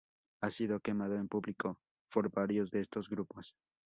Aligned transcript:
Ha 0.41 0.49
sido 0.49 0.79
quemado 0.79 1.13
en 1.13 1.27
público 1.27 1.77
por 2.11 2.31
varios 2.31 2.71
de 2.71 2.79
estos 2.79 3.07
grupos. 3.07 3.53